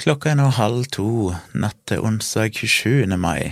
[0.00, 3.18] Klokka er nå halv to natt til onsdag 27.
[3.20, 3.50] mai.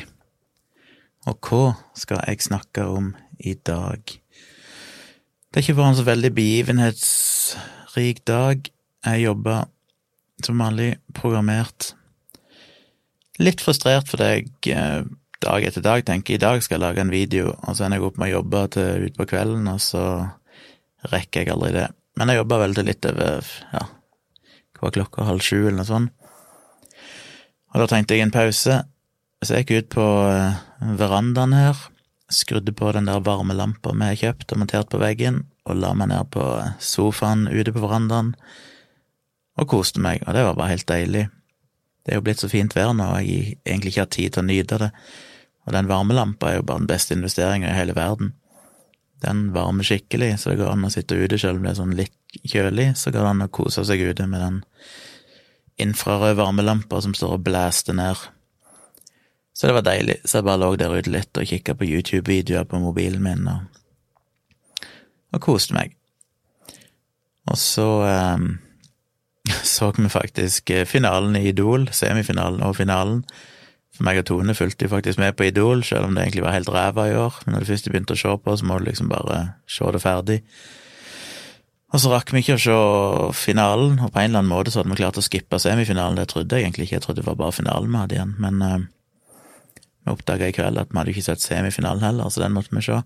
[1.29, 4.01] Og hva skal jeg snakke om i dag?
[4.09, 8.65] Det har ikke vært en så veldig begivenhetsrik dag.
[9.05, 9.59] Jeg jobba
[10.47, 11.91] som vanlig programmert.
[13.37, 15.05] Litt frustrert for jeg eh,
[15.45, 18.09] dag etter dag tenker i dag skal jeg lage en video, og så ender jeg
[18.09, 20.07] opp med å jobbe til utpå kvelden, og så
[21.13, 21.91] rekker jeg aldri det.
[22.17, 23.85] Men jeg jobba vel til litt over ja,
[24.81, 26.15] hva klokka, halv sju eller noe sånt.
[27.73, 28.81] Og da trengte jeg en pause,
[29.45, 30.61] så jeg gikk ut på eh,
[30.99, 31.81] verandaen her,
[32.33, 36.11] skrudde på den der varmelampa vi har kjøpt og montert på veggen, og la meg
[36.11, 36.45] ned på
[36.81, 38.35] sofaen ute på verandaen
[39.59, 41.25] og koste meg, og det var bare helt deilig.
[42.05, 44.45] Det er jo blitt så fint vær nå, og jeg egentlig ikke har tid til
[44.45, 44.91] å nyte det,
[45.67, 48.33] og den varmelampa er jo bare den beste investeringa i hele verden.
[49.21, 51.97] Den varmer skikkelig, så det går an å sitte ute selv om det er sånn
[51.99, 54.61] litt kjølig, så går det an å kose seg ute med den
[55.83, 58.29] infrarød varmelamper som står og blæster ned.
[59.55, 62.67] Så det var deilig, så jeg bare lå der ute litt og kikka på YouTube-videoer
[62.69, 64.87] på mobilen min og,
[65.35, 65.97] og koste meg.
[67.49, 67.89] Og så
[68.37, 68.59] um,
[69.75, 73.23] så vi faktisk eh, finalen i Idol, semifinalen og finalen.
[73.97, 76.55] For meg og Tone fulgte jo faktisk med på Idol, selv om det egentlig var
[76.55, 77.41] helt ræva i år.
[77.45, 80.03] Men når du først begynte å se på, så må du liksom bare se det
[80.05, 80.43] ferdig.
[81.89, 82.79] Og så rakk vi ikke å se
[83.47, 86.19] finalen, og på en eller annen måte så hadde vi klart å skippe semifinalen.
[86.21, 88.35] Det trodde jeg egentlig ikke, jeg trodde det var bare finalen vi hadde igjen.
[88.45, 88.75] Men uh,
[90.05, 92.85] vi oppdaga i kveld at vi hadde ikke sett semifinalen heller, så den måtte vi
[92.85, 93.01] se.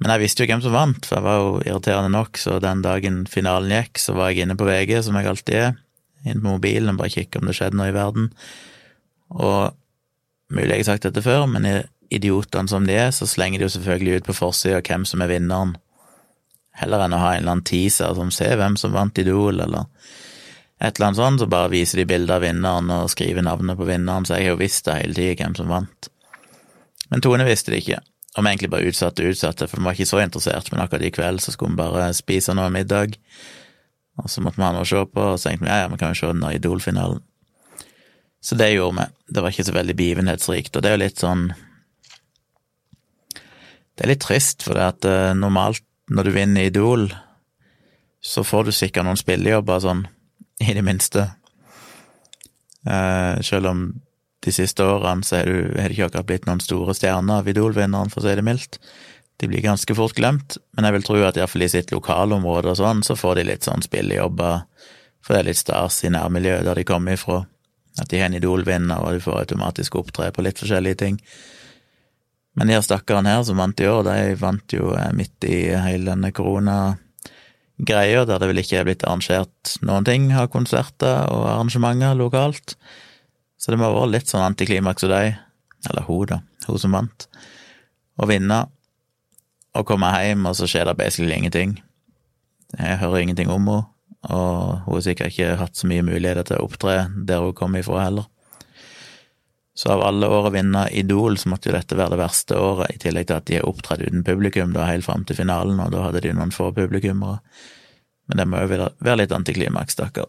[0.00, 2.80] Men jeg visste jo hvem som vant, for jeg var jo irriterende nok, så den
[2.86, 5.78] dagen finalen gikk, så var jeg inne på VG, som jeg alltid er,
[6.24, 8.32] inne på mobilen og bare kikke om det skjedde noe i verden.
[9.36, 9.76] Og
[10.52, 11.68] mulig jeg har sagt dette før, men
[12.12, 15.36] idiotene som de er, så slenger de jo selvfølgelig ut på forsida hvem som er
[15.36, 15.76] vinneren
[16.80, 19.88] heller enn å ha en eller annen teaser som ser hvem som vant Idol, eller
[20.82, 23.86] et eller annet sånt, så bare viser de bilder av vinneren og skriver navnet på
[23.86, 26.08] vinneren, så jeg har jo visst det hele tida hvem som vant.
[27.12, 28.00] Men Tone visste det ikke,
[28.32, 31.06] og vi egentlig bare utsatte og utsatte, for vi var ikke så interessert, men akkurat
[31.06, 33.18] i kveld så skulle vi bare spise noe middag,
[34.18, 35.92] og så måtte vi ha noe å se på, og så tenkte vi ja, ja,
[35.92, 37.22] vi kan jo se den der Idol-finalen.
[38.42, 39.34] Så det gjorde vi.
[39.36, 41.52] Det var ikke så veldig begivenhetsrikt, og det er jo litt sånn
[43.92, 47.06] Det er litt trist, for det at uh, normalt når du vinner Idol,
[48.22, 50.06] så får du sikkert noen spillejobber sånn,
[50.62, 51.26] i det minste.
[52.86, 53.86] Eh, selv om
[54.42, 58.22] de siste årene så har det ikke akkurat blitt noen store stjerner av Idol-vinneren, for
[58.22, 58.78] å si det mildt.
[59.42, 62.78] De blir ganske fort glemt, men jeg vil tro at iallfall i sitt lokalområde og
[62.78, 64.66] sånn, så får de litt sånn spillejobber,
[65.22, 67.44] for det er litt stas i nærmiljøet der de kommer ifra.
[68.00, 71.18] At de har en Idol-vinner, og de får automatisk opptre på litt forskjellige ting.
[72.58, 75.72] Men de her stakkarene her som vant i år, de vant jo eh, midt i
[75.72, 81.46] hele denne koronagreia, der det vel ikke er blitt arrangert noen ting av konserter og
[81.54, 82.76] arrangementer lokalt.
[83.56, 85.32] Så det må ha vært litt sånn antiklimaks av de,
[85.88, 87.28] eller hun, da, hun som vant,
[88.20, 88.64] å vinne
[89.72, 91.78] og komme hjem, og så skjer det basically ingenting.
[92.76, 93.88] Jeg hører ingenting om henne,
[94.22, 97.74] og hun har sikkert ikke hatt så mye muligheter til å opptre der hun kom
[97.78, 98.28] ifra heller.
[99.74, 102.92] Så av alle år å vinne Idol, så måtte jo dette være det verste året,
[102.92, 105.94] i tillegg til at de har opptrådt uten publikum da helt fram til finalen, og
[105.94, 107.40] da hadde de noen få publikummere.
[108.28, 110.28] Men det må jo være litt antiklimaks, stakkar.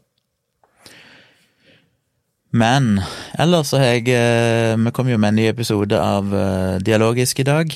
[2.53, 3.01] Men
[3.41, 7.41] ellers så har jeg eh, Vi kom jo med en ny episode av eh, Dialogisk
[7.41, 7.73] i dag,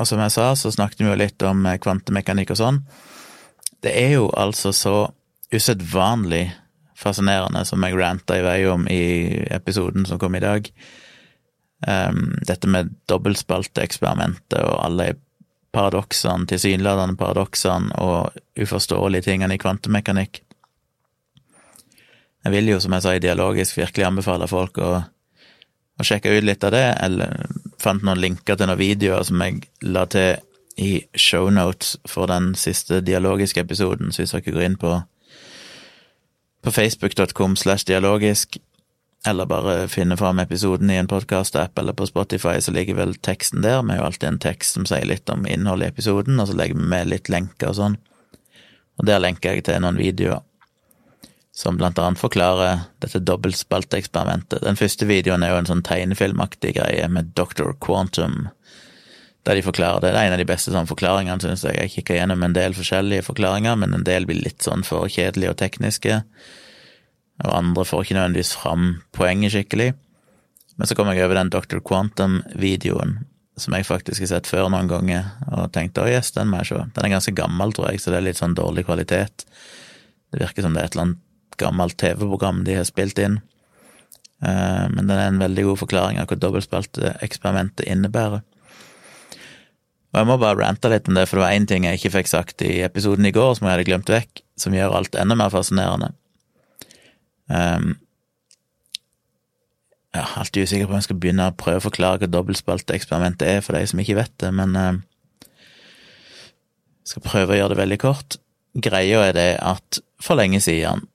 [0.00, 2.80] og som jeg sa, så snakket vi jo litt om eh, kvantemekanikk og sånn.
[3.84, 4.96] Det er jo altså så
[5.52, 6.46] usedvanlig
[7.00, 9.02] fascinerende, som jeg ranta i vei om i
[9.50, 10.68] episoden som kom i dag.
[11.80, 15.14] Um, dette med dobbeltspalteeksperimentet og alle
[15.72, 20.42] paradoksene, tilsynelatende paradoksene og uforståelige tingene i kvantemekanikk.
[22.44, 24.92] Jeg vil jo, som jeg sa i Dialogisk, virkelig anbefale folk å,
[26.00, 27.44] å sjekke ut litt av det, eller
[27.80, 30.40] fant noen linker til noen videoer som jeg la til
[30.80, 34.94] i shownotes for den siste dialogiske episoden, så hvis dere går inn på
[36.62, 38.58] på facebook.com slash dialogisk,
[39.26, 43.64] eller bare finne fram episoden i en podkast-app eller på Spotify, så ligger vel teksten
[43.64, 43.82] der.
[43.82, 46.56] Vi har jo alltid en tekst som sier litt om innholdet i episoden, og så
[46.56, 47.98] legger vi med litt lenker og sånn.
[49.00, 50.40] Og der lenker jeg til noen videoer
[51.60, 54.62] som blant annet forklarer dette dobbeltspalteeksperimentet.
[54.64, 57.74] Den første videoen er jo en sånn tegnefilmaktig greie med Dr.
[57.82, 58.48] Quantum,
[59.48, 60.12] der de forklarer det.
[60.12, 61.78] Det er en av de beste sånn forklaringene, synes jeg.
[61.78, 65.54] Jeg kikka gjennom en del forskjellige forklaringer, men en del blir litt sånn for kjedelige
[65.54, 66.20] og tekniske,
[67.40, 69.94] og andre får ikke nødvendigvis fram poenget skikkelig.
[70.76, 71.80] Men så kom jeg over den Dr.
[71.84, 73.18] Quantum-videoen,
[73.60, 76.72] som jeg faktisk har sett før noen ganger, og tenkte å yes, den må jeg
[76.72, 76.84] se.
[76.96, 79.46] Den er ganske gammel, tror jeg, så det er litt sånn dårlig kvalitet.
[80.32, 83.40] Det virker som det er et eller annet gammelt TV-program de har spilt inn.
[84.40, 88.44] Eh, men den er en veldig god forklaring av hva dobbeltspalteeksperimentet innebærer.
[90.10, 92.14] Og jeg må bare rante litt om det, for det var én ting jeg ikke
[92.16, 95.36] fikk sagt i episoden i går, som jeg hadde glemt vekk, som gjør alt enda
[95.38, 96.10] mer fascinerende.
[97.46, 97.92] Um,
[100.10, 103.46] jeg er alltid usikker på om jeg skal begynne å prøve å forklare hva dobbeltspalteeksperimentet
[103.46, 105.00] er for de som ikke vet det, men um,
[107.00, 108.40] jeg skal prøve å gjøre det veldig kort.
[108.74, 111.06] Greia er det at for lenge siden,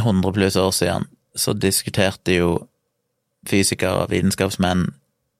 [0.00, 2.52] 100 pluss år siden, så diskuterte jo
[3.48, 4.88] fysikere vitenskapsmenn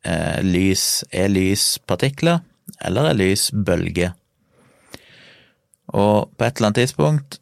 [0.05, 2.41] eh, lys Er lys partikler,
[2.85, 4.15] eller en lys bølger?
[5.91, 7.41] Og på et eller annet tidspunkt,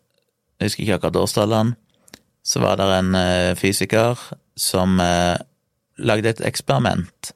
[0.58, 1.76] jeg husker ikke akkurat årstallene,
[2.44, 4.20] så var det en eh, fysiker
[4.56, 5.36] som eh,
[5.98, 7.32] lagde et eksperiment.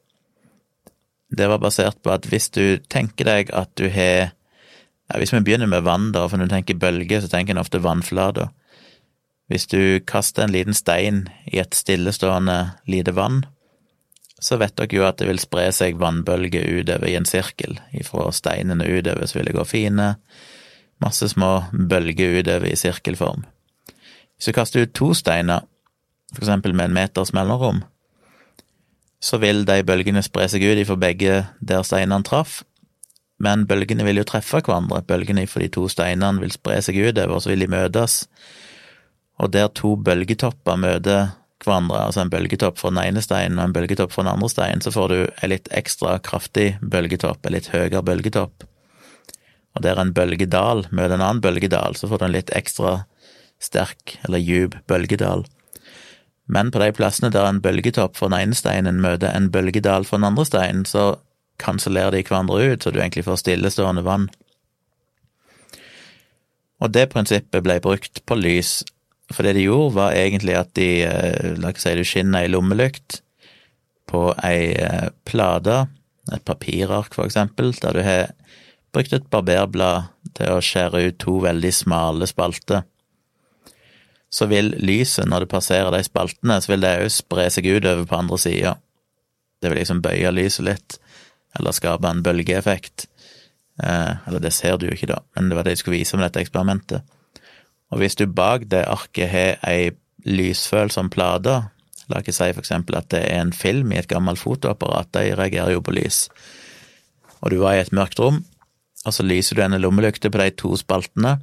[1.33, 4.33] Det var basert på at hvis du tenker deg at du har
[5.11, 7.61] ja, Hvis vi begynner med vann, da, for når du tenker bølge, så tenker en
[7.61, 8.49] ofte vannflater.
[9.51, 13.43] Hvis du kaster en liten stein i et stillestående lite vann,
[14.43, 17.79] så vet dere jo at det vil spre seg vannbølger utover i en sirkel.
[17.95, 20.09] Ifra steinene utover så vil det gå fine,
[21.03, 23.47] masse små bølger utover i sirkelform.
[24.35, 25.63] Hvis du kaster ut to steiner,
[26.35, 27.85] for eksempel med en meters mellomrom,
[29.23, 32.65] så vil de bølgene spre seg ut ifra begge der steinene traff,
[33.43, 35.03] men bølgene vil jo treffe hverandre.
[35.07, 38.25] Bølgene fra de to steinene vil spre seg utover, og så vil de møtes
[39.43, 41.33] og der to bølgetopper møter
[41.65, 44.83] hverandre, altså en bølgetopp fra den ene steinen og en bølgetopp fra den andre steinen,
[44.85, 48.67] så får du en litt ekstra kraftig bølgetopp, en litt høyere bølgetopp.
[49.73, 53.03] Og der en bølgedal møter en annen bølgedal, så får du en litt ekstra
[53.63, 55.47] sterk eller djup bølgedal.
[56.53, 60.19] Men på de plassene der en bølgetopp fra den ene steinen møter en bølgedal fra
[60.19, 61.15] den andre steinen, så
[61.63, 64.29] kansellerer de hverandre ut, så du egentlig får stillestående vann.
[66.83, 68.81] Og det prinsippet ble brukt på lys
[69.35, 72.53] for det de gjorde, var egentlig at de eh, La oss si du skinner ei
[72.53, 73.21] lommelykt
[74.11, 75.87] på ei eh, plate,
[76.33, 78.33] et papirark for eksempel, der du har
[78.93, 82.85] brukt et barberblad til å skjære ut to veldig smale spalter.
[84.33, 88.07] Så vil lyset, når det passerer de spaltene, så vil det òg spre seg utover
[88.09, 88.77] på andre sida.
[89.61, 90.99] Det vil liksom bøye lyset litt,
[91.59, 93.09] eller skape en bølgeeffekt.
[93.83, 96.17] Eh, eller det ser du jo ikke, da, men det var det jeg skulle vise
[96.17, 97.19] med dette eksperimentet.
[97.93, 99.93] Og hvis du bak det arket har ei
[100.25, 101.59] lysfølsom plate,
[102.09, 105.77] la ikke si eksempel at det er en film i et gammelt fotoapparat, de reagerer
[105.77, 106.27] jo på lys,
[107.43, 108.43] og du var i et mørkt rom,
[109.05, 111.37] og så lyser du en lommelykte på de to spaltene,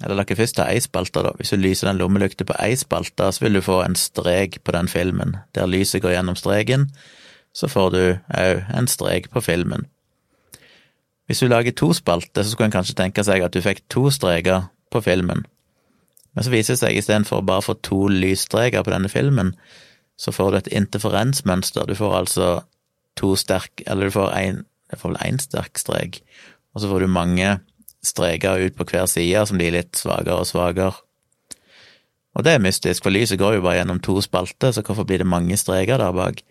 [0.00, 1.34] eller la ikke først ta ei spalte, da.
[1.36, 4.72] Hvis du lyser den lommelykta på ei spalte, så vil du få en strek på
[4.72, 5.36] den filmen.
[5.52, 6.88] Der lyset går gjennom streken,
[7.52, 8.02] så får du
[8.32, 9.84] òg en strek på filmen.
[11.28, 14.08] Hvis du lager to spalter, så skulle en kanskje tenke seg at du fikk to
[14.14, 15.44] streker på filmen.
[16.34, 19.54] Men så viser det seg istedenfor bare å få to lysstreker på denne filmen,
[20.20, 21.88] så får du et interferensmønster.
[21.88, 22.48] Du får altså
[23.18, 26.20] to sterk Eller du får én sterk strek,
[26.74, 27.58] og så får du mange
[28.04, 30.94] streker ut på hver side som blir litt svakere og svakere.
[32.38, 35.20] Og det er mystisk, for lyset går jo bare gjennom to spalter, så hvorfor blir
[35.20, 36.44] det mange streker der bak?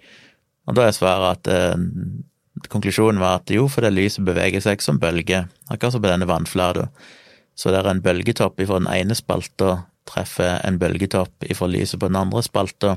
[0.68, 5.00] Og da er svaret at eh, konklusjonen var at jo, fordi lyset beveger seg som
[5.02, 6.90] bølge, akkurat som på denne vannflata.
[7.60, 12.18] Så der en bølgetopp ifra den ene spalta treffer en bølgetopp ifra lyset på den
[12.20, 12.96] andre spalta,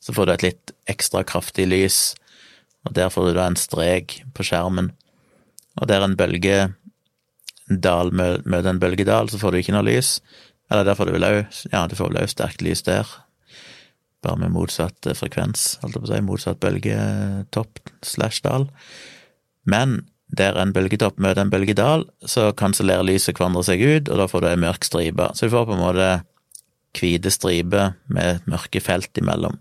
[0.00, 1.98] så får du et litt ekstra kraftig lys,
[2.88, 4.88] og der får du da en strek på skjermen.
[5.76, 10.16] Og der en bølgedal møter en bølgedal, så får du ikke noe lys.
[10.70, 13.08] Eller der får du vel òg Ja, du får vel òg sterkt lys der,
[14.24, 18.70] bare med motsatt frekvens, holdt jeg på å si, motsatt bølgetopp slash dal.
[19.68, 24.28] Men der en bølgetopp møter en bølgedal, så kansellerer lyset hverandre seg ut, og da
[24.30, 25.30] får du ei mørk stripe.
[25.34, 26.10] Så du får på en måte
[26.96, 29.58] hvite striper med mørke felt imellom.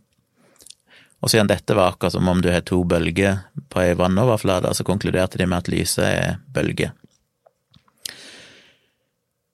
[1.20, 4.86] Og siden dette var akkurat som om du har to bølger på ei vannoverflate, så
[4.88, 6.94] konkluderte de med at lyset er bølge.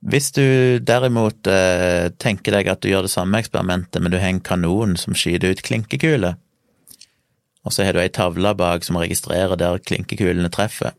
[0.05, 4.29] Hvis du derimot eh, tenker deg at du gjør det samme eksperimentet, men du har
[4.29, 6.37] en kanon som skyter ut klinkekuler,
[7.65, 10.93] og så har du ei tavle bak som registrerer der klinkekulene treffer,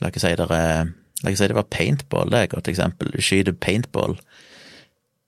[0.00, 0.52] La ikke si, der,
[1.22, 3.12] la oss si det var paintball, det er et godt eksempel.
[3.12, 4.16] Du skyter paintball.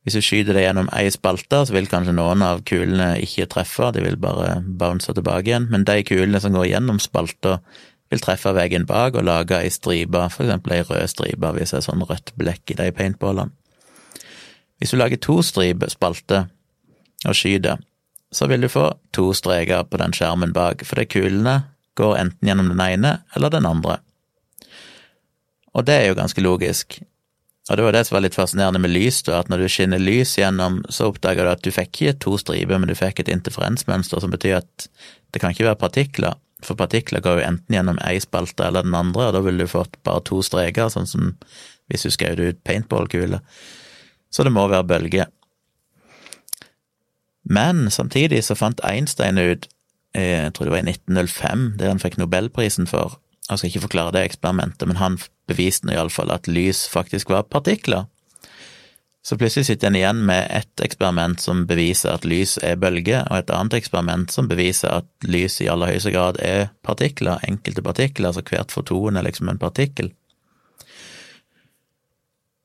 [0.03, 3.93] Hvis du skyter det gjennom ei spalte, så vil kanskje noen av kulene ikke treffe,
[3.95, 7.61] de vil bare bounce tilbake igjen, men de kulene som går gjennom spalta,
[8.13, 11.79] vil treffe veggen bak og lage ei stripe, for eksempel ei rød stripe hvis det
[11.79, 13.55] er sånn rødt blekk i de paintballene.
[14.83, 16.51] Hvis du lager to striper, spalter,
[17.23, 17.79] og skyter,
[18.35, 21.61] så vil du få to streker på den skjermen bak, fordi kulene
[21.99, 24.01] går enten gjennom den ene eller den andre.
[25.73, 26.99] Og det er jo ganske logisk.
[27.71, 30.01] Og det var det som var litt fascinerende med lys, da, at når du skinner
[30.03, 33.31] lys gjennom, så oppdager du at du fikk ikke to striper, men du fikk et
[33.33, 34.89] interferensmønster, som betyr at
[35.33, 38.95] det kan ikke være partikler, for partikler går jo enten gjennom ei spalte eller den
[38.95, 41.31] andre, og da ville du fått bare to streker, sånn som
[41.91, 43.43] hvis du skjøt ut paintballkuler.
[44.33, 45.31] Så det må være bølger.
[47.43, 49.67] Men samtidig så fant Einstein ut,
[50.15, 53.19] eh, jeg tror det var i 1905, det han fikk nobelprisen for,
[53.51, 55.19] jeg skal ikke forklare det eksperimentet, men han
[55.51, 58.07] beviste nå iallfall at lys faktisk var partikler.
[59.23, 63.39] Så plutselig sitter en igjen med ett eksperiment som beviser at lys er bølger, og
[63.39, 68.33] et annet eksperiment som beviser at lys i aller høyeste grad er partikler, enkelte partikler,
[68.33, 70.11] altså hvert foton er liksom en partikkel.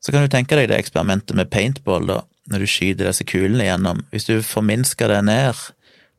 [0.02, 2.20] Så kan du tenke deg det eksperimentet med paintball, da,
[2.50, 4.02] når du skyter disse kulene gjennom.
[4.10, 5.62] Hvis du forminsker det ned,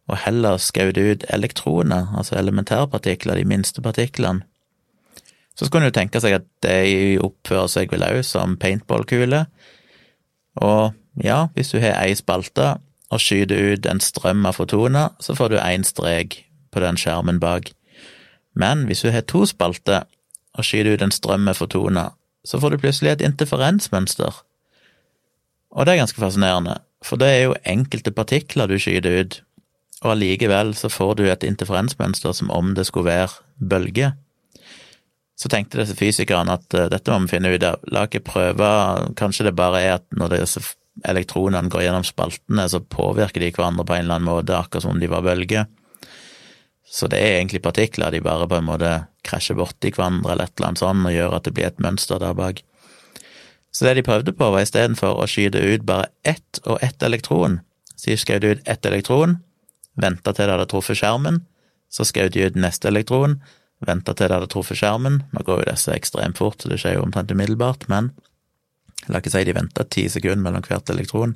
[0.10, 4.42] og heller skjøt ut elektroner, altså elementærpartikler, de minste partiklene,
[5.60, 9.50] så skulle en jo tenke seg at de oppfører seg vel òg som paintballkuler.
[10.63, 12.78] Og ja, hvis du har ei spalte
[13.12, 17.42] og skyter ut en strøm av fotoner, så får du én strek på den skjermen
[17.44, 17.74] bak.
[18.56, 20.08] Men hvis du har to spalter
[20.56, 22.16] og skyter ut en strøm med fotoner,
[22.48, 24.39] så får du plutselig et interferensmønster.
[25.75, 29.42] Og det er ganske fascinerende, for det er jo enkelte partikler du skyter ut,
[30.03, 34.15] og allikevel så får du et interferensmønster som om det skulle være bølger.
[35.39, 38.70] Så tenkte disse fysikerne at uh, dette må vi finne ut av, la ikke prøve,
[39.20, 40.63] kanskje det bare er at når disse
[41.08, 44.96] elektronene går gjennom spaltene, så påvirker de hverandre på en eller annen måte, akkurat som
[44.96, 45.70] om de var bølger.
[46.89, 48.91] Så det er egentlig partikler, de bare på en måte
[49.24, 52.20] krasjer borti hverandre eller et eller annet sånt og gjør at det blir et mønster
[52.20, 52.63] der bak.
[53.72, 57.60] Så det de prøvde på, var istedenfor å skyte ut bare ett og ett elektron,
[57.96, 59.38] så de skjøt ut ett elektron,
[60.00, 61.41] venta til det hadde truffet skjermen,
[61.89, 63.39] så skjøt de ut neste elektron,
[63.86, 65.22] venta til det hadde truffet skjermen.
[65.34, 68.12] Nå går jo disse ekstremt fort, så det skjer jo omtrent umiddelbart, men
[69.08, 71.36] la ikke si de venta ti sekunder mellom hvert elektron.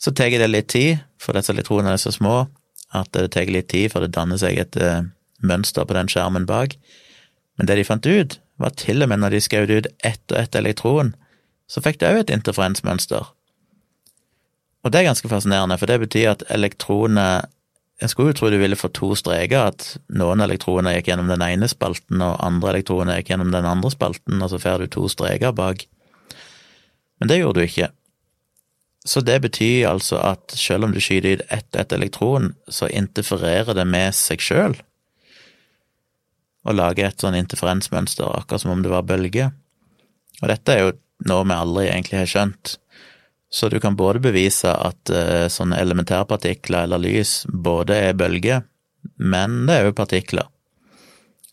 [0.00, 2.46] Så tar det litt tid, for disse elektronene er så små,
[2.96, 5.04] at det tar litt tid før det danner seg et uh,
[5.44, 6.76] mønster på den skjermen bak.
[7.58, 10.38] Men det de fant ut, var til og med når de skjøt ut ett og
[10.40, 11.14] ett elektron,
[11.70, 13.28] så fikk det òg et interferensmønster.
[14.80, 17.48] Og det er ganske fascinerende, for det betyr at elektroner
[18.00, 21.42] Jeg skulle jo tro du ville få to streker, at noen elektroner gikk gjennom den
[21.44, 25.04] ene spalten, og andre elektroner gikk gjennom den andre spalten, og så får du to
[25.12, 25.84] streker bak.
[27.20, 27.90] Men det gjorde du ikke.
[29.04, 33.76] Så det betyr altså at selv om du skyter ut ett et elektron, så interfererer
[33.76, 34.80] det med seg sjøl,
[36.64, 39.52] og lager et sånn interferensmønster, akkurat som om det var bølger.
[40.40, 40.92] Og dette er jo
[41.28, 42.78] noe vi aldri egentlig har skjønt.
[43.50, 48.62] Så du kan både bevise at uh, sånne elementærpartikler eller lys både er bølger,
[49.18, 50.46] men det er jo partikler.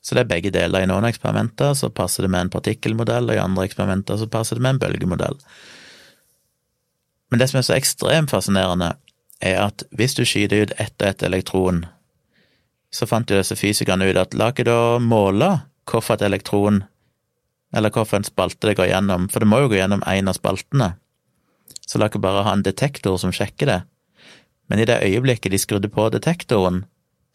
[0.08, 0.86] Så det er begge deler.
[0.86, 4.56] I noen eksperimenter så passer det med en partikkelmodell, og i andre eksperimenter så passer
[4.56, 5.36] det med en bølgemodell.
[7.28, 8.94] Men det som er så ekstremt fascinerende,
[9.44, 11.82] er at hvis du skyter ut ett og ett elektron,
[12.94, 15.50] så fant jo disse fysikerne ut at la ikke da måle
[15.90, 16.86] hvorfor et elektron,
[17.76, 20.38] eller hvorfor en spalte det går gjennom, for det må jo gå gjennom én av
[20.40, 20.94] spaltene,
[21.88, 23.82] så la ikke bare ha en detektor som sjekker det.
[24.68, 26.84] Men i det øyeblikket de skrudde på detektoren,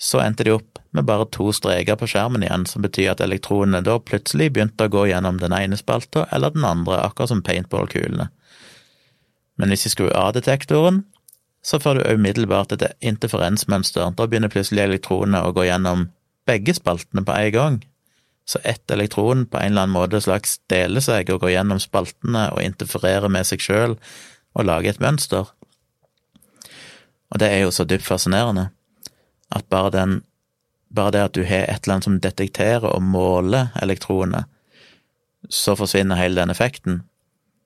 [0.02, 3.80] så endte de opp med bare to streker på skjermen igjen, som betyr at elektronene
[3.86, 8.28] da plutselig begynte å gå gjennom den ene spalta eller den andre, akkurat som paintballkulene.
[9.60, 11.04] Men hvis de skrur av detektoren,
[11.62, 14.10] så får du umiddelbart et interferensmønster.
[14.18, 16.08] Da begynner plutselig elektronene å gå gjennom
[16.50, 17.80] begge spaltene på en gang.
[18.44, 22.48] Så ett elektron på en eller annen måte slags deler seg og går gjennom spaltene
[22.50, 23.94] og interfererer med seg sjøl
[24.54, 25.48] og lage et mønster.
[27.32, 28.68] Og det er jo så dypt fascinerende
[29.52, 30.20] at bare den
[30.94, 34.44] bare det at du har et eller annet som detekterer og måler elektronene,
[35.48, 37.00] så forsvinner hele den effekten.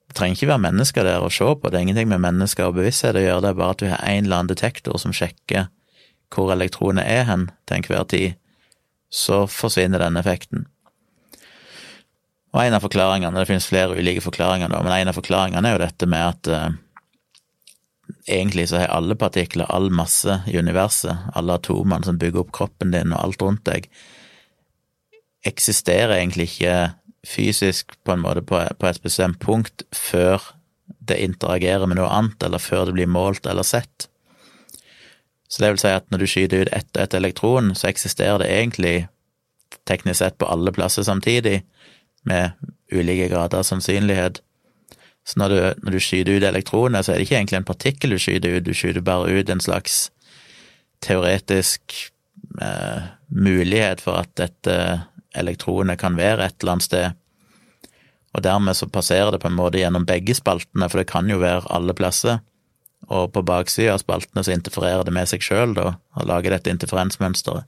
[0.07, 2.79] Det trenger ikke være mennesker der å se på, det er ingenting med mennesker og
[2.79, 5.67] bevissthet å gjøre, det er bare at du har en eller annen detektor som sjekker
[6.35, 8.39] hvor elektronene er hen til enhver tid,
[9.11, 10.67] så forsvinner den effekten.
[12.57, 15.77] Og en av forklaringene, det finnes flere ulike forklaringer nå, men en av forklaringene er
[15.77, 16.77] jo dette med at eh,
[18.33, 22.95] egentlig så har alle partikler, all masse i universet, alle atomene som bygger opp kroppen
[22.97, 23.91] din og alt rundt deg,
[25.47, 26.79] eksisterer egentlig ikke
[27.29, 30.41] fysisk på en måte på, på et bestemt punkt før
[31.07, 34.09] det interagerer med noe annet, eller før det blir målt eller sett.
[35.47, 38.41] Så det vil si at når du skyter ut ett og ett elektron, så eksisterer
[38.43, 38.97] det egentlig
[39.87, 41.61] teknisk sett på alle plasser samtidig,
[42.27, 42.57] med
[42.93, 44.43] ulike grader av sannsynlighet.
[45.27, 48.15] Så når du, når du skyter ut elektroner, så er det ikke egentlig en partikkel
[48.15, 50.07] du skyter ut, du skyter bare ut en slags
[51.03, 51.97] teoretisk
[52.63, 54.77] eh, mulighet for at dette
[55.37, 57.23] elektronet kan være et eller annet sted.
[58.37, 61.39] og dermed så passerer det på en måte gjennom begge spaltene, for det kan jo
[61.41, 62.43] være alle plasser,
[63.09, 66.69] og på baksida av spaltene så interfererer det med seg sjøl, da, og lager dette
[66.75, 67.65] interferensmønsteret.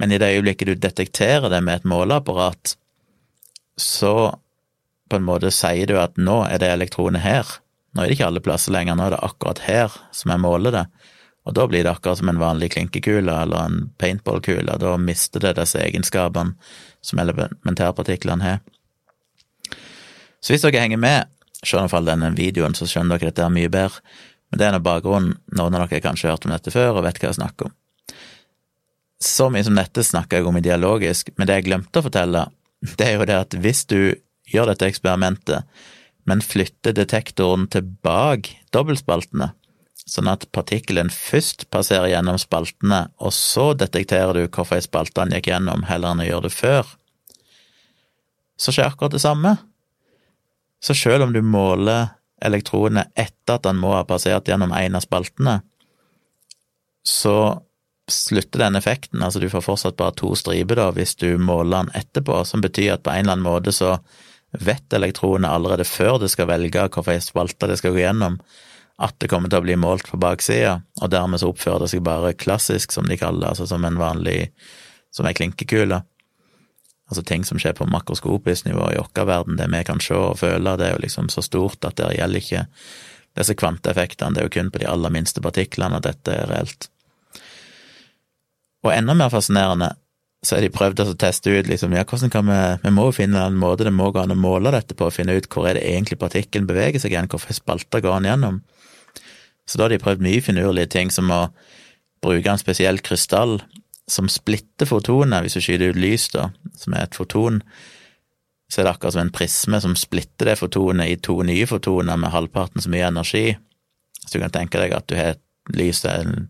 [0.00, 2.72] Men i det øyeblikket du detekterer det med et måleapparat,
[3.80, 4.14] så
[5.10, 7.48] på en måte sier du at nå er det elektronet her.
[7.90, 10.76] Nå er det ikke alle plasser lenger, nå er det akkurat her som jeg måler
[10.76, 10.84] det.
[11.48, 15.56] Og da blir det akkurat som en vanlig klinkekule eller en paintballkule, da mister det
[15.58, 16.54] disse egenskapene
[17.02, 18.60] som elementærpartiklene har.
[20.40, 21.32] Så hvis dere henger med,
[21.64, 24.04] se iallfall denne videoen, så skjønner dere dette mye bedre.
[24.50, 25.36] Men det er nå bakgrunnen.
[25.56, 27.76] Noen av dere har kanskje hørt om dette før og vet hva jeg snakker om.
[29.20, 32.46] Så mye som dette snakker jeg om i dialogisk, men det jeg glemte å fortelle,
[32.80, 34.00] det er jo det at hvis du
[34.50, 35.66] gjør dette eksperimentet,
[36.28, 39.52] men flytter detektoren tilbake dobbeltspaltene,
[40.10, 45.36] sånn at partikkelen først passerer gjennom spaltene, og så detekterer du hvorfor ei spalte den
[45.36, 46.94] gikk gjennom, heller enn å gjøre det før,
[48.60, 49.54] så skjer akkurat det samme.
[50.84, 55.04] Så selv om du måler elektronene etter at den må ha passert gjennom en av
[55.04, 55.60] spaltene,
[57.06, 57.60] så
[58.12, 61.94] slutter den effekten, altså du får fortsatt bare to striper da, hvis du måler den
[62.02, 63.96] etterpå, som betyr at på en eller annen måte så
[64.50, 68.40] vet elektronet allerede før det skal velge hvilken spalte det skal gå gjennom,
[69.00, 72.04] at det kommer til å bli målt på baksida, og dermed så oppfører det seg
[72.04, 74.50] bare klassisk, som de kaller det, altså som en vanlig,
[75.14, 76.02] som ei klinkekule.
[77.10, 80.38] Altså ting som skjer på makroskopisk nivå i vår verden, det vi kan se og
[80.42, 82.66] føle, det er jo liksom så stort at det gjelder ikke
[83.38, 86.90] disse kvanteeffektene, det er jo kun på de aller minste partiklene at dette er reelt.
[88.86, 89.90] Og enda mer fascinerende,
[90.46, 93.16] så har de prøvd å teste ut liksom, ja, hvordan kan vi Vi må jo
[93.18, 95.68] finne en måte det må gå an å måle dette på, og finne ut hvor
[95.68, 98.62] er det egentlig partikkelen beveger seg igjen, hvorfor spalter går den gjennom.
[99.68, 101.50] Så da har de prøvd mye finurlige ting, som å
[102.24, 103.60] bruke en spesiell krystall
[104.10, 107.60] som splitter fotonet, hvis du skyter ut lys, da, som er et foton,
[108.70, 112.18] så er det akkurat som en prisme som splitter det fotonet i to nye fotoner
[112.20, 113.44] med halvparten så mye energi.
[114.24, 115.38] Så du kan tenke deg at du har
[115.74, 116.48] lys, en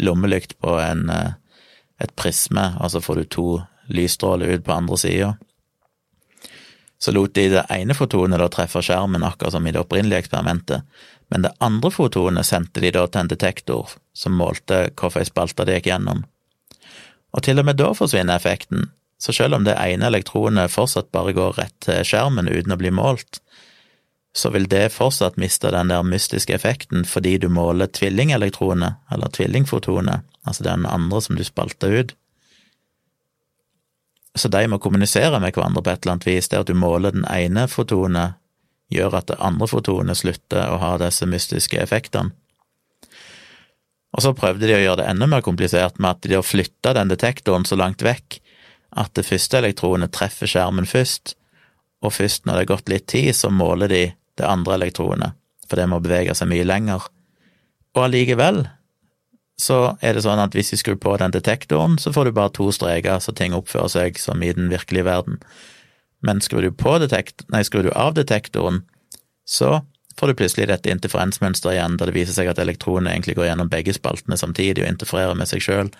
[0.00, 1.36] lommelykt på en, eh,
[1.98, 3.48] et prisme, og så får du to
[3.88, 5.34] lysstråler ut på andre sida.
[6.98, 10.82] Så lot de det ene fotonet da treffe skjermen, akkurat som i det opprinnelige eksperimentet,
[11.30, 15.78] men det andre fotonet sendte de da til en detektor som målte hvilken spalte det
[15.78, 16.24] gikk gjennom.
[17.36, 21.34] Og til og med da forsvinner effekten, så selv om det ene elektronet fortsatt bare
[21.36, 23.42] går rett til skjermen uten å bli målt,
[24.38, 30.22] så vil det fortsatt miste den der mystiske effekten fordi du måler tvillingelektronet, eller tvillingfotoner,
[30.46, 32.16] altså den andre som du spalter ut.
[34.38, 36.48] Så de må kommunisere med hverandre på et eller annet vis.
[36.48, 38.38] Det at du måler den ene fotonet,
[38.94, 42.30] gjør at det andre fotonet slutter å ha disse mystiske effektene.
[44.16, 46.94] Og så prøvde de å gjøre det enda mer komplisert med at de har flytta
[46.96, 48.38] den detektoren så langt vekk
[48.96, 51.34] at det første elektronet treffer skjermen først,
[52.00, 54.02] og først når det har gått litt tid, så måler de
[54.38, 55.36] det andre elektronet,
[55.68, 57.06] for det må bevege seg mye lenger.
[57.96, 58.66] Og allikevel
[59.58, 62.54] så er det sånn at hvis du skrur på den detektoren, så får du bare
[62.54, 65.40] to streker, så ting oppfører seg som i den virkelige verden.
[66.22, 66.70] Men skrur du,
[67.02, 68.84] detekt, nei, skrur du av detektoren,
[69.48, 69.80] så
[70.18, 73.70] får du plutselig dette interferensmønsteret igjen, der det viser seg at elektronene egentlig går gjennom
[73.70, 75.90] begge spaltene samtidig og interfererer med seg sjøl.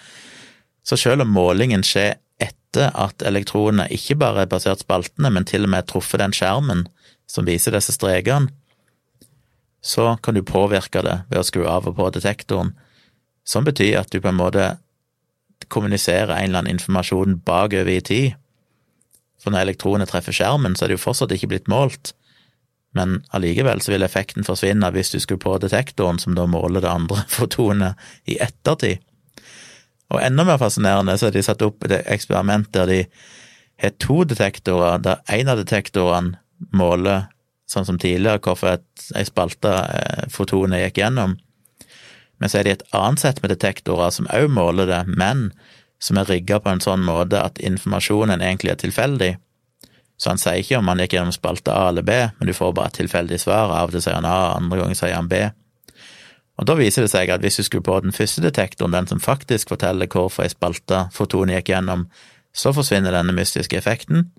[0.86, 5.66] Så selv om målingen skjer etter at elektronene ikke bare er basert spaltene, men til
[5.66, 6.86] og med truffet den skjermen
[7.28, 8.50] som viser disse strekene,
[9.84, 12.74] så kan du påvirke det ved å skru av og på detektoren,
[13.46, 14.64] som betyr at du på en måte
[15.72, 18.36] kommuniserer en eller annen informasjon bakover i tid.
[19.38, 22.12] For når elektronet treffer skjermen, så er det jo fortsatt ikke blitt målt,
[22.96, 26.90] men allikevel så vil effekten forsvinne hvis du skulle på detektoren, som da måler det
[26.90, 29.04] andre fotonet i ettertid.
[30.08, 33.00] Og enda mer fascinerende så har de satt opp et eksperiment der de
[33.78, 36.40] har to detektorer, der en av detektorene
[36.74, 37.28] måler,
[37.68, 38.78] sånn som tidligere, hvorfor
[39.16, 41.36] ei spalte eh, fotonet gikk gjennom.
[42.38, 45.50] Men så er det et annet sett med detektorer som òg måler det, men
[46.02, 49.32] som er rigga på en sånn måte at informasjonen egentlig er tilfeldig.
[50.18, 52.74] Så han sier ikke om han gikk gjennom spalte A eller B, men du får
[52.74, 53.70] bare et tilfeldig svar.
[53.74, 55.42] Av og til sier han A, andre ganger sier han B.
[56.58, 59.22] Og da viser det seg at hvis du skulle på den første detektoren, den som
[59.22, 62.08] faktisk forteller hvorfor ei spalte fotonet gikk gjennom,
[62.54, 64.32] så forsvinner denne mystiske effekten.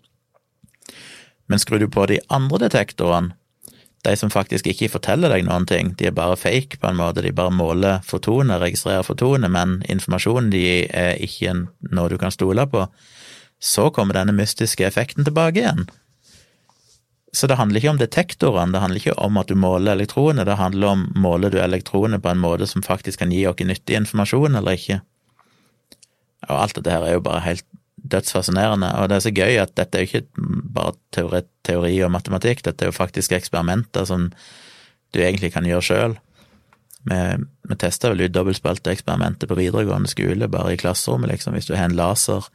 [1.50, 3.36] Men skrur du på de andre detektorene,
[4.08, 7.24] de som faktisk ikke forteller deg noen ting, de er bare fake på en måte,
[7.26, 11.52] de bare måler fotonet, registrerer fotonet, men informasjonen de er ikke
[11.92, 12.86] noe du kan stole på,
[13.60, 15.90] så kommer denne mystiske effekten tilbake igjen.
[17.36, 20.58] Så det handler ikke om detektorene, det handler ikke om at du måler elektroner, det
[20.58, 24.56] handler om måler du elektroner på en måte som faktisk kan gi oss nyttig informasjon
[24.56, 25.02] eller ikke.
[26.48, 27.68] Og alt dette her er jo bare helt
[28.12, 32.12] dødsfascinerende, og det er så gøy at dette er jo ikke bare teori, teori og
[32.16, 34.30] matematikk, dette er jo faktisk eksperimenter som
[35.14, 36.18] du egentlig kan gjøre sjøl.
[37.10, 37.20] Vi,
[37.70, 41.56] vi testa vel ut dobbeltspalteeksperimentet på videregående skole, bare i klasserommet, liksom.
[41.56, 42.50] Hvis du har en laser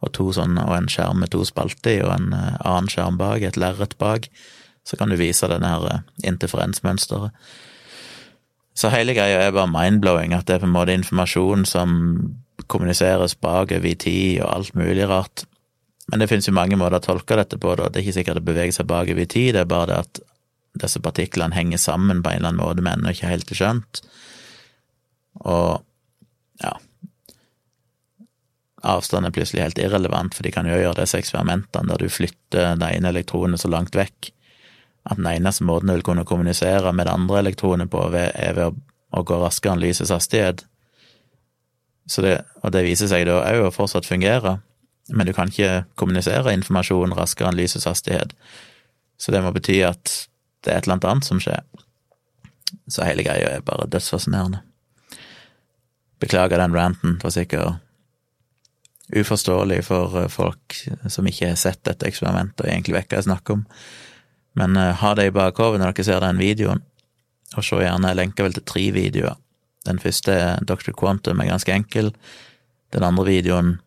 [0.00, 3.18] og, to sånne, og en skjerm med to spalter i, og en uh, annen skjerm
[3.20, 4.30] bak, et lerret bak,
[4.86, 7.34] så kan du vise denne her uh, interferensmønsteret.
[8.80, 11.90] Så hele greia er bare mindblowing, at det er på en måte informasjon som
[12.66, 15.44] kommuniseres bakover i tid og alt mulig rart.
[16.10, 17.88] Men det finnes jo mange måter å tolke dette på, da.
[17.88, 20.22] Det er ikke sikkert det beveger seg bakover i tid, det er bare det at
[20.80, 24.02] disse partiklene henger sammen på en eller annen måte, men ennå ikke helt skjønt.
[25.46, 25.80] Og
[26.60, 26.76] ja
[28.80, 32.78] Avstand er plutselig helt irrelevant, for de kan jo gjøre disse eksperimentene der du flytter
[32.78, 34.30] den ene elektronen så langt vekk
[35.08, 38.80] at den eneste måten du vil kunne kommunisere med det andre elektronet på, er ved
[39.10, 40.64] å gå raskere enn lysets hastighet.
[42.10, 44.58] Det, og det viser seg da òg å fortsatt fungere,
[45.14, 48.34] men du kan ikke kommunisere informasjon raskere enn lysets hastighet.
[49.20, 50.10] Så det må bety at
[50.64, 51.62] det er et eller annet annet som skjer.
[52.90, 54.62] Så hele greia er bare dødsfascinerende.
[56.20, 57.78] Beklager den ranten, det var sikkert
[59.16, 60.76] uforståelig for eh, folk
[61.10, 63.64] som ikke har sett dette eksperimentet og egentlig vet hva jeg snakker om.
[64.58, 66.82] Men uh, ha det i bakhodet når dere ser den videoen,
[67.56, 69.38] og se gjerne, lenker vel til tre videoer.
[69.90, 70.94] Den første, Dr.
[70.96, 72.12] Quantum, er ganske enkel.
[72.94, 73.78] Den andre videoen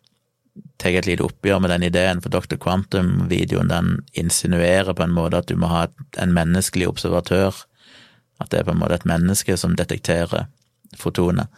[0.78, 2.58] tar et lite oppgjør med den ideen, for Dr.
[2.60, 5.86] Quantum-videoen den insinuerer på en måte at du må ha
[6.20, 7.64] en menneskelig observatør,
[8.42, 10.46] at det er på en måte et menneske som detekterer
[10.98, 11.50] fotoner,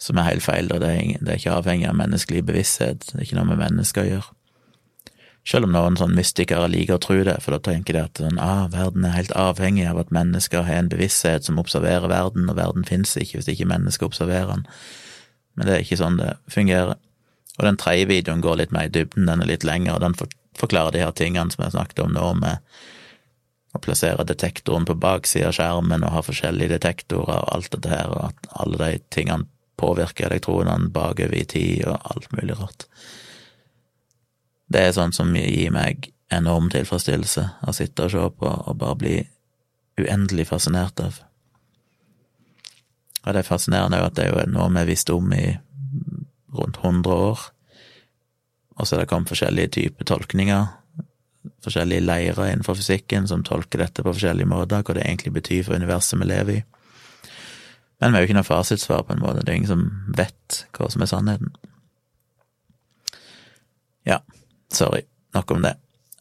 [0.00, 3.26] som er helt feil, og er, det er ikke avhengig av menneskelig bevissthet, det er
[3.26, 4.33] ikke noe med mennesker å gjøre.
[5.44, 8.38] Selv om noen sånn mystikere liker å tro det, for da tenker de at sånn,
[8.40, 12.56] ah, verden er helt avhengig av at mennesker har en bevissthet som observerer verden, og
[12.56, 14.64] verden finnes ikke hvis ikke mennesker observerer den.
[15.54, 16.96] Men det er ikke sånn det fungerer.
[17.58, 20.16] Og den tredje videoen går litt mer i dybden, den er litt lengre, og den
[20.58, 22.74] forklarer de her tingene som jeg snakket om nå, med
[23.74, 28.10] å plassere detektoren på baksida av skjermen og ha forskjellige detektorer og alt dette her,
[28.14, 32.86] og at alle de tingene påvirker elektronene bakover i tid og alt mulig rart.
[34.74, 38.98] Det er sånt som gir meg enorm tilfredsstillelse å sitte og se på og bare
[38.98, 39.14] bli
[40.00, 41.20] uendelig fascinert av.
[43.22, 45.44] Og det er fascinerende at det er noe vi har visst om i
[46.54, 47.46] rundt 100 år,
[48.74, 50.66] og så er det kommet forskjellige typer tolkninger,
[51.62, 55.78] forskjellige leirer innenfor fysikken som tolker dette på forskjellige måter, hva det egentlig betyr for
[55.78, 56.62] universet vi lever i.
[58.02, 59.86] Men vi har jo ikke noe fasitsvar, på en måte, det er ingen som
[60.18, 61.54] vet hva som er sannheten.
[64.04, 64.18] Ja,
[64.74, 65.76] Sorry, nok om det.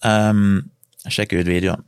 [0.05, 0.69] Um,
[1.09, 1.83] sjekk ut videoen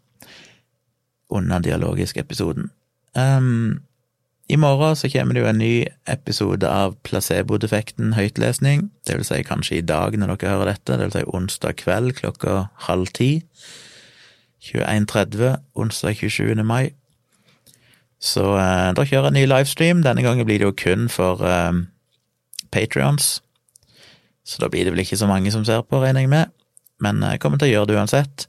[1.30, 2.70] under dialogisk-episoden.
[3.16, 3.82] Um,
[4.50, 8.90] I morgen så kommer det jo en ny episode av Placebo-defekten høytlesning.
[9.08, 12.14] Det vil si kanskje i dag når dere hører dette, det vil si onsdag kveld
[12.20, 13.32] klokka halv ti.
[14.66, 16.64] 21.30 onsdag 27.
[16.64, 16.94] mai.
[18.22, 20.06] Så uh, da kjører jeg en ny livestream.
[20.06, 21.74] Denne gangen blir det jo kun for uh,
[22.72, 23.40] Patrions.
[24.46, 26.54] Så da blir det vel ikke så mange som ser på, regner jeg med.
[27.04, 28.46] Men jeg kommer til å gjøre det uansett.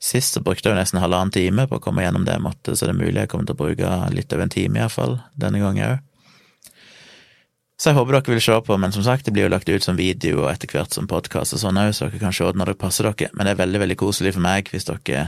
[0.00, 2.72] Sist så brukte jeg jo nesten halvannen time på å komme gjennom det jeg måtte,
[2.72, 5.60] så det er mulig jeg kommer til å bruke litt over en time iallfall, denne
[5.60, 6.06] gangen òg.
[7.80, 9.84] Så jeg håper dere vil se på, men som sagt, det blir jo lagt ut
[9.84, 12.60] som video og etter hvert som podkast og sånn òg, så dere kan se det
[12.60, 13.30] når det passer dere.
[13.32, 15.22] Men det er veldig, veldig koselig for meg hvis dere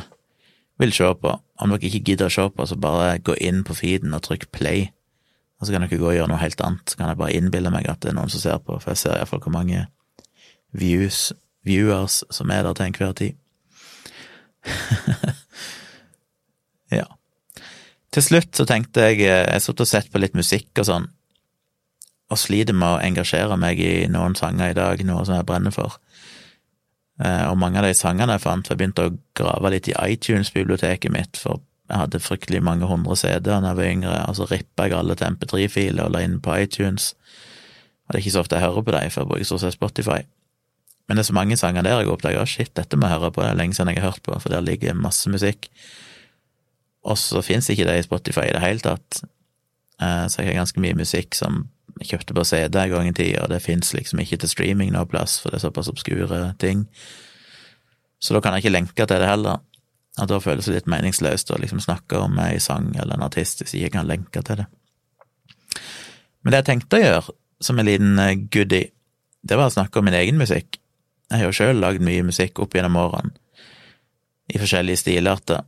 [0.81, 1.33] vil se på.
[1.65, 4.51] Om dere ikke gidder å se på, så bare gå inn på feeden og trykk
[4.53, 4.91] play.
[5.61, 6.85] Og så kan dere gå og gjøre noe helt annet.
[6.93, 9.01] Så kan jeg bare innbille meg at det er noen som ser på, for jeg
[9.01, 9.87] ser iallfall hvor mange
[10.73, 11.33] views,
[11.65, 13.39] viewers, som er der til enhver tid.
[16.99, 17.09] ja.
[18.13, 21.09] Til slutt så tenkte jeg eh, Jeg satt og sett på litt musikk og sånn,
[22.33, 25.75] og sliter med å engasjere meg i noen sanger i dag, noe som jeg brenner
[25.75, 25.99] for.
[27.21, 29.97] Eh, og mange av de sangene jeg fant, for jeg begynte å grave litt i
[29.97, 34.47] iTunes-biblioteket mitt, for jeg hadde fryktelig mange hundre CD-er da jeg var yngre, og så
[34.49, 37.11] rippa jeg alle til MP3-filer og la inn på iTunes.
[38.07, 39.77] Og det er ikke så ofte jeg hører på dem, for jeg bruker stort sett
[39.77, 40.23] Spotify.
[41.09, 43.43] Men det er så mange sanger der jeg oppdager shit, dette må jeg høre på,
[43.43, 45.69] det er lenge siden jeg har hørt på, for der ligger masse musikk.
[47.03, 49.23] Og så fins ikke det i Spotify i det hele tatt.
[50.01, 51.65] Eh, så jeg har ganske mye musikk som
[51.99, 54.95] jeg kjøpte på CD en gang i tida, og det fins liksom ikke til streaming
[54.95, 56.87] noe plass, for det er såpass obskure ting.
[58.23, 59.61] Så da kan jeg ikke lenke til det heller.
[60.21, 63.63] Og da føles det litt meningsløst å liksom snakke om ei sang eller en artist
[63.63, 64.67] hvis jeg ikke kan lenke til det.
[66.43, 68.91] Men det jeg tenkte å gjøre, som en liten eh, goodie,
[69.43, 70.79] det var å snakke om min egen musikk.
[71.33, 73.33] Jeg har jo sjøl lagd mye musikk opp gjennom årene,
[74.53, 75.63] i forskjellige stilarter.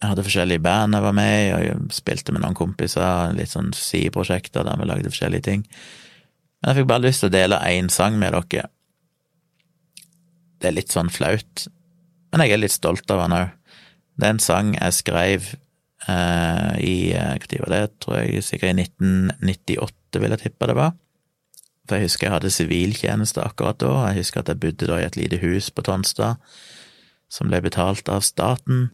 [0.00, 3.52] Jeg hadde forskjellige band jeg var med i, og jeg spilte med noen kompiser, litt
[3.52, 5.66] sånn sideprosjekter der vi lagde forskjellige ting.
[6.60, 8.70] Men jeg fikk bare lyst til å dele én sang med dere.
[10.60, 11.66] det er litt sånn flaut,
[12.32, 13.52] men jeg er litt stolt av han òg.
[14.16, 15.50] Det er en sang jeg skrev
[16.08, 17.82] eh, i Når var det?
[18.00, 20.96] Tror jeg sikkert i 1998, vil jeg tippe det var.
[21.86, 23.92] For jeg husker jeg hadde siviltjeneste akkurat da.
[24.10, 26.42] Jeg husker at jeg bodde da i et lite hus på Tonstad
[27.32, 28.90] som ble betalt av staten,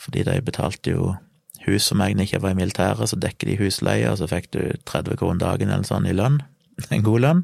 [0.00, 1.12] fordi de betalte jo
[1.64, 4.60] hus som egentlig ikke var i militæret, så dekker de husleie, og så fikk du
[4.88, 6.42] 30 kroner dagen eller sånn i lønn.
[6.94, 7.42] En god lønn.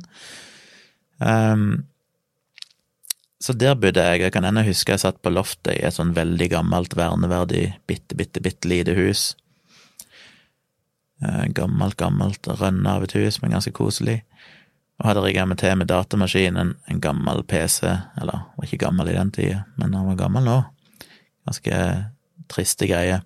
[1.23, 1.85] Um,
[3.41, 4.25] så der bodde jeg.
[4.25, 8.19] Jeg kan ennå huske jeg satt på loftet i et sånn veldig gammelt, verneverdig, bitte,
[8.19, 9.31] bitte, bitte lite hus.
[11.23, 14.21] Uh, gammelt, gammelt, rønne av et hus, men ganske koselig.
[15.01, 17.89] Og hadde rigga meg til med datamaskinen, en gammel PC,
[18.21, 20.57] eller var ikke gammel i den tida, men han var gammel nå.
[21.49, 21.77] Ganske
[22.53, 23.23] triste greier.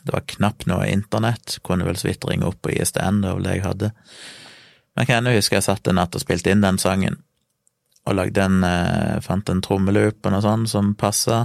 [0.00, 3.36] Det var knapt noe internett, kunne vel så vidt ringe opp på ISDN, det var
[3.36, 3.90] vel det jeg hadde.
[4.94, 7.20] Men jeg kan ennå huske jeg satt en natt og spilte inn den sangen,
[8.08, 11.42] og lagde en eh, Fant en trommeloop og noe sånt som passa.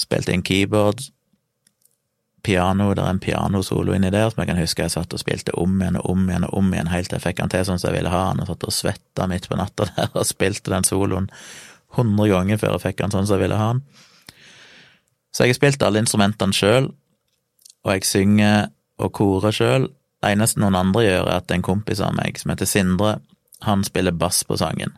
[0.00, 1.04] Spilte inn keyboard,
[2.44, 5.54] piano, det er en pianosolo inni der som jeg kan huske jeg satt og spilte
[5.60, 7.80] om igjen og om igjen og om igjen helt til jeg fikk han til sånn
[7.80, 10.74] som jeg ville ha han, og satt og svetta midt på natta der og spilte
[10.74, 11.30] den soloen
[11.96, 13.82] hundre ganger før jeg fikk han sånn som jeg ville ha han.
[15.34, 16.88] Så jeg har spilt alle instrumentene sjøl,
[17.84, 18.68] og jeg synger
[19.02, 19.88] og korer sjøl.
[20.22, 23.16] Det eneste noen andre gjør, er at en kompis av meg som heter Sindre,
[23.64, 24.94] han spiller bass på sangen.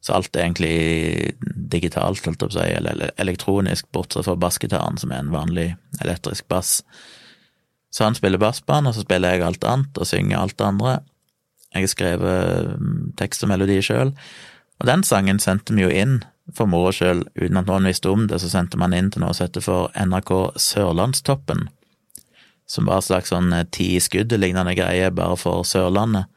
[0.00, 4.96] Så alt er egentlig digitalt, holdt jeg på å si, eller elektronisk, bortsett fra bassgitaren,
[5.00, 6.78] som er en vanlig elektrisk bass.
[7.92, 10.56] Så han spiller bass på den, og så spiller jeg alt annet og synger alt
[10.56, 10.94] det andre.
[11.74, 14.14] Jeg har skrevet mm, tekst og melodi sjøl,
[14.80, 16.20] og den sangen sendte vi jo inn
[16.56, 19.34] for moro sjøl, uten at noen visste om det, så sendte man inn til noe
[19.36, 21.68] som heter for NRK Sørlandstoppen,
[22.70, 26.30] som var en slags sånn ti ti skuddet-lignende greie bare for Sørlandet,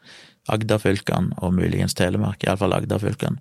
[0.52, 3.40] Agderfylkene og muligens Telemark, iallfall Agder-fylkene.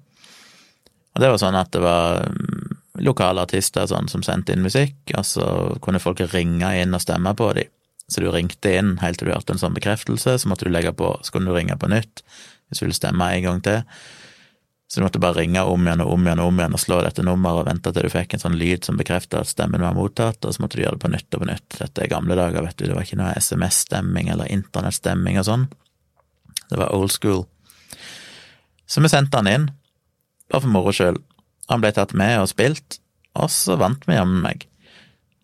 [1.13, 4.97] Og det var sånn at det var mm, lokale artister sånn, som sendte inn musikk,
[5.17, 5.45] og så
[5.84, 7.69] kunne folk ringe inn og stemme på dem.
[8.12, 10.91] Så du ringte inn helt til du hørte en sånn bekreftelse, så måtte du legge
[10.97, 12.26] på, så kunne du ringe på nytt
[12.73, 13.84] hvis du ville stemme en gang til.
[14.89, 16.99] Så du måtte bare ringe om igjen og om igjen og om igjen og slå
[17.02, 19.95] dette nummeret og vente til du fikk en sånn lyd som bekreftet at stemmen var
[19.97, 21.78] mottatt, og så måtte du gjøre det på nytt og på nytt.
[21.80, 25.65] Dette er gamle dager, vet du, det var ikke noe SMS-stemming eller internettstemming og sånn.
[26.69, 27.45] Det var old school.
[28.86, 29.67] Så vi sendte han inn,
[30.54, 31.18] bare for moro skyld.
[31.72, 33.00] Han ble tatt med og spilt,
[33.39, 34.68] og så vant vi jammen meg.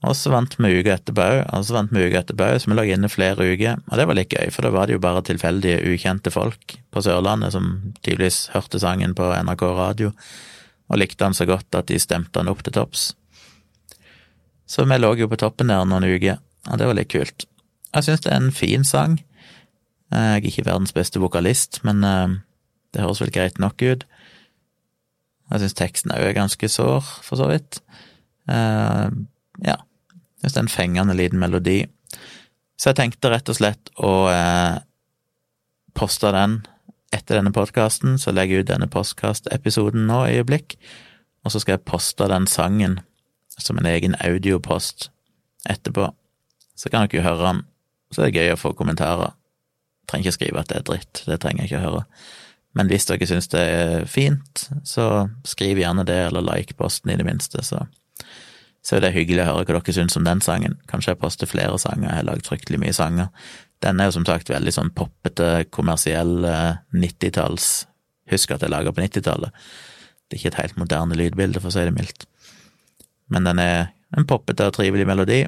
[0.07, 2.69] Og så vant vi uka etterpå òg, og så vant vi uka etterpå òg, så
[2.71, 5.03] vi lå inne flere uker, og det var litt gøy, for da var det jo
[5.03, 10.13] bare tilfeldige, ukjente folk på Sørlandet som tydeligvis hørte sangen på NRK radio,
[10.89, 13.09] og likte han så godt at de stemte han opp til topps.
[14.69, 17.47] Så vi lå jo på toppen der noen uker, og det var litt kult.
[17.89, 19.17] Jeg syns det er en fin sang.
[20.13, 22.37] Jeg er ikke verdens beste vokalist, men eh,
[22.93, 24.05] det høres vel greit nok ut.
[25.49, 27.81] Jeg syns teksten òg er ganske sår, for så vidt.
[28.49, 29.09] Uh,
[29.65, 29.79] ja.
[30.39, 31.81] Jeg syns det er en fengende liten melodi.
[32.79, 34.77] Så jeg tenkte rett og slett å uh,
[35.97, 36.61] poste den
[37.15, 40.77] etter denne podkasten, så legger jeg ut denne postkastepisoden nå i øyeblikk,
[41.43, 42.99] og så skal jeg poste den sangen
[43.59, 45.09] som en egen audiopost
[45.69, 46.11] etterpå.
[46.77, 47.63] Så kan dere jo høre den,
[48.13, 49.33] så er det gøy å få kommentarer.
[49.33, 52.05] Jeg trenger ikke skrive at det er dritt, det trenger jeg ikke å høre.
[52.77, 57.17] Men hvis dere syns det er fint, så skriv gjerne det, eller like posten i
[57.17, 57.81] det minste, så,
[58.85, 60.77] så er det hyggelig å høre hva dere syns om den sangen.
[60.91, 63.31] Kanskje jeg poster flere sanger, jeg har lagd fryktelig mye sanger.
[63.83, 66.43] Den er jo som sagt veldig sånn poppete, kommersiell,
[66.95, 67.85] 90-talls eh,
[68.29, 69.55] Husk at jeg lager på 90-tallet.
[70.29, 72.27] Det er ikke et helt moderne lydbilde, for å si det mildt.
[73.33, 75.39] Men den er en poppete og trivelig melodi,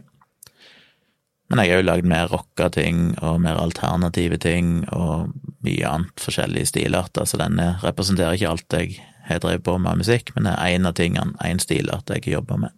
[1.51, 5.33] men jeg har jo lagd mer rocka ting og mer alternative ting og
[5.65, 9.99] mye annet forskjellige stilarter, så den representerer ikke alt jeg har drevet på med av
[9.99, 12.77] musikk, men det er én av tingene, én stilart jeg jobba med.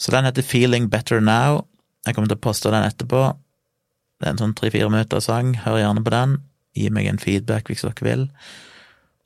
[0.00, 1.66] Så den heter Feeling Better Now.
[2.06, 3.20] Jeg kommer til å poste den etterpå.
[4.16, 6.38] Det er en sånn tre-fire minutter sang, hør gjerne på den.
[6.72, 8.26] Gi meg en feedback hvis dere vil.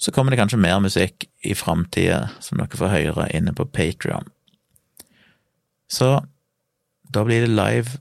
[0.03, 4.27] Så kommer det kanskje mer musikk i framtida som dere får høre inne på Patrion.
[5.87, 6.17] Så
[7.15, 7.99] da blir det live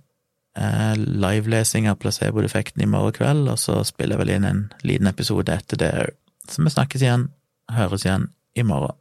[0.58, 5.10] eh, livelesing av placebo-defekten i morgen kveld, og så spiller jeg vel inn en liten
[5.12, 6.20] episode etter det òg.
[6.50, 7.30] Så vi snakkes igjen,
[7.72, 8.28] høres igjen
[8.60, 8.98] i morgen.